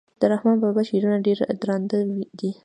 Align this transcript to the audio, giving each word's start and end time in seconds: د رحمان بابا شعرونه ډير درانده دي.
د 0.19 0.21
رحمان 0.31 0.57
بابا 0.63 0.81
شعرونه 0.89 1.17
ډير 1.25 1.39
درانده 1.61 1.97
دي. 2.39 2.51